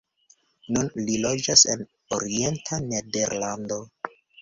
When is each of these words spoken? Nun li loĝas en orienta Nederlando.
Nun 0.77 0.89
li 1.09 1.19
loĝas 1.27 1.67
en 1.75 1.85
orienta 2.19 2.83
Nederlando. 2.91 3.83